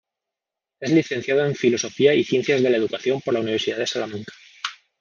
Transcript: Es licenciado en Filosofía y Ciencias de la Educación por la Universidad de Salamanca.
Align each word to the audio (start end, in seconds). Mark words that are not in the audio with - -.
Es 0.79 0.91
licenciado 0.91 1.45
en 1.45 1.53
Filosofía 1.55 2.15
y 2.15 2.23
Ciencias 2.23 2.63
de 2.63 2.71
la 2.71 2.77
Educación 2.77 3.21
por 3.21 3.35
la 3.35 3.41
Universidad 3.41 3.77
de 3.77 3.85
Salamanca. 3.85 4.33